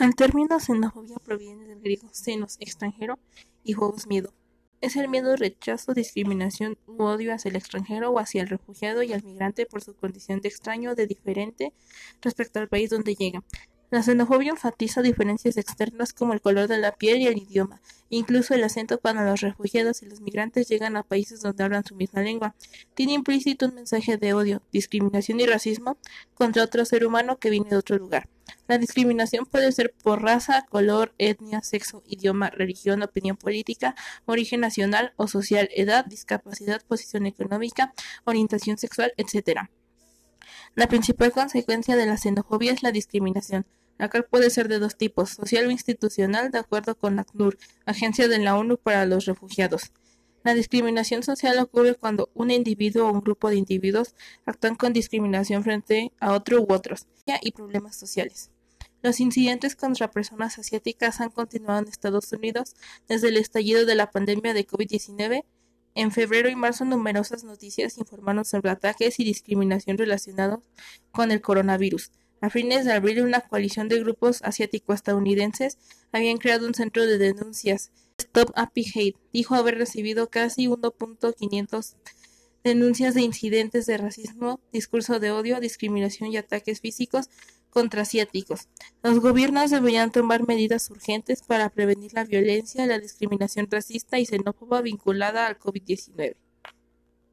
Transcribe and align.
El 0.00 0.14
término 0.14 0.60
xenofobia 0.60 1.16
proviene 1.16 1.64
del 1.64 1.80
griego 1.80 2.08
xenos, 2.12 2.56
extranjero, 2.60 3.18
y 3.64 3.74
phobos, 3.74 4.06
miedo. 4.06 4.32
Es 4.80 4.94
el 4.94 5.08
miedo, 5.08 5.34
rechazo, 5.34 5.92
discriminación 5.92 6.78
u 6.86 7.02
odio 7.02 7.34
hacia 7.34 7.48
el 7.48 7.56
extranjero 7.56 8.12
o 8.12 8.20
hacia 8.20 8.42
el 8.42 8.48
refugiado 8.48 9.02
y 9.02 9.12
al 9.12 9.24
migrante 9.24 9.66
por 9.66 9.82
su 9.82 9.94
condición 9.94 10.40
de 10.40 10.50
extraño 10.50 10.92
o 10.92 10.94
de 10.94 11.08
diferente 11.08 11.72
respecto 12.22 12.60
al 12.60 12.68
país 12.68 12.90
donde 12.90 13.16
llega. 13.16 13.42
La 13.90 14.04
xenofobia 14.04 14.50
enfatiza 14.50 15.02
diferencias 15.02 15.56
externas 15.56 16.12
como 16.12 16.32
el 16.32 16.40
color 16.40 16.68
de 16.68 16.78
la 16.78 16.92
piel 16.92 17.18
y 17.18 17.26
el 17.26 17.38
idioma, 17.38 17.80
incluso 18.08 18.54
el 18.54 18.62
acento 18.62 19.00
cuando 19.00 19.24
los 19.24 19.40
refugiados 19.40 20.04
y 20.04 20.06
los 20.06 20.20
migrantes 20.20 20.68
llegan 20.68 20.96
a 20.96 21.02
países 21.02 21.42
donde 21.42 21.64
hablan 21.64 21.84
su 21.84 21.96
misma 21.96 22.22
lengua. 22.22 22.54
Tiene 22.94 23.14
implícito 23.14 23.66
un 23.66 23.74
mensaje 23.74 24.16
de 24.16 24.32
odio, 24.32 24.62
discriminación 24.70 25.40
y 25.40 25.46
racismo 25.46 25.96
contra 26.34 26.62
otro 26.62 26.84
ser 26.84 27.04
humano 27.04 27.38
que 27.38 27.50
viene 27.50 27.70
de 27.70 27.76
otro 27.76 27.98
lugar. 27.98 28.28
La 28.66 28.78
discriminación 28.78 29.46
puede 29.46 29.72
ser 29.72 29.94
por 30.02 30.22
raza, 30.22 30.66
color, 30.68 31.14
etnia, 31.18 31.62
sexo, 31.62 32.02
idioma, 32.06 32.50
religión, 32.50 33.02
opinión 33.02 33.36
política, 33.36 33.94
origen 34.26 34.60
nacional 34.60 35.12
o 35.16 35.28
social, 35.28 35.68
edad, 35.74 36.04
discapacidad, 36.04 36.82
posición 36.86 37.26
económica, 37.26 37.92
orientación 38.24 38.78
sexual, 38.78 39.12
etc. 39.16 39.68
La 40.74 40.86
principal 40.86 41.32
consecuencia 41.32 41.96
de 41.96 42.06
la 42.06 42.16
xenofobia 42.16 42.72
es 42.72 42.82
la 42.82 42.92
discriminación 42.92 43.66
la 43.98 44.08
cual 44.08 44.24
puede 44.24 44.48
ser 44.48 44.68
de 44.68 44.78
dos 44.78 44.96
tipos, 44.96 45.30
social 45.30 45.66
o 45.66 45.70
institucional, 45.70 46.50
de 46.50 46.58
acuerdo 46.58 46.94
con 46.96 47.16
la 47.16 47.22
ACNUR, 47.22 47.58
Agencia 47.84 48.28
de 48.28 48.38
la 48.38 48.56
ONU 48.56 48.78
para 48.78 49.04
los 49.06 49.26
Refugiados. 49.26 49.92
La 50.44 50.54
discriminación 50.54 51.22
social 51.22 51.58
ocurre 51.58 51.94
cuando 51.94 52.30
un 52.34 52.50
individuo 52.50 53.08
o 53.08 53.12
un 53.12 53.20
grupo 53.20 53.50
de 53.50 53.56
individuos 53.56 54.14
actúan 54.46 54.76
con 54.76 54.92
discriminación 54.92 55.62
frente 55.64 56.12
a 56.20 56.32
otro 56.32 56.62
u 56.62 56.72
otros 56.72 57.06
y 57.42 57.52
problemas 57.52 57.96
sociales. 57.96 58.50
Los 59.02 59.20
incidentes 59.20 59.76
contra 59.76 60.10
personas 60.10 60.58
asiáticas 60.58 61.20
han 61.20 61.30
continuado 61.30 61.80
en 61.80 61.88
Estados 61.88 62.32
Unidos 62.32 62.74
desde 63.08 63.28
el 63.28 63.36
estallido 63.36 63.86
de 63.86 63.94
la 63.94 64.10
pandemia 64.10 64.54
de 64.54 64.66
COVID-19. 64.66 65.44
En 65.94 66.12
febrero 66.12 66.48
y 66.48 66.56
marzo 66.56 66.84
numerosas 66.84 67.44
noticias 67.44 67.98
informaron 67.98 68.44
sobre 68.44 68.70
ataques 68.70 69.20
y 69.20 69.24
discriminación 69.24 69.98
relacionados 69.98 70.60
con 71.12 71.30
el 71.30 71.40
coronavirus. 71.40 72.10
A 72.40 72.50
fines 72.50 72.84
de 72.84 72.92
abril, 72.92 73.22
una 73.22 73.40
coalición 73.40 73.88
de 73.88 73.98
grupos 73.98 74.42
asiático-estadounidenses 74.42 75.78
habían 76.12 76.38
creado 76.38 76.66
un 76.66 76.74
centro 76.74 77.04
de 77.04 77.18
denuncias. 77.18 77.90
Stop 78.20 78.52
Hate 78.56 79.16
dijo 79.32 79.54
haber 79.54 79.78
recibido 79.78 80.28
casi 80.28 80.66
1.500 80.66 81.94
denuncias 82.64 83.14
de 83.14 83.22
incidentes 83.22 83.86
de 83.86 83.96
racismo, 83.96 84.60
discurso 84.72 85.20
de 85.20 85.30
odio, 85.30 85.60
discriminación 85.60 86.32
y 86.32 86.36
ataques 86.36 86.80
físicos 86.80 87.30
contra 87.70 88.02
asiáticos. 88.02 88.68
Los 89.02 89.20
gobiernos 89.20 89.70
deberían 89.70 90.10
tomar 90.10 90.46
medidas 90.46 90.90
urgentes 90.90 91.42
para 91.42 91.70
prevenir 91.70 92.12
la 92.12 92.24
violencia, 92.24 92.86
la 92.86 92.98
discriminación 92.98 93.68
racista 93.70 94.18
y 94.18 94.26
xenófoba 94.26 94.82
vinculada 94.82 95.46
al 95.46 95.58
COVID-19. 95.58 96.36